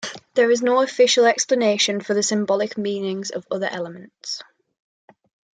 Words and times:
There 0.33 0.49
is 0.49 0.63
no 0.63 0.81
official 0.81 1.25
explanation 1.25 2.01
for 2.01 2.15
the 2.15 2.23
symbolic 2.23 2.75
meanings 2.75 3.29
of 3.29 3.45
other 3.51 3.69
elements. 3.71 4.41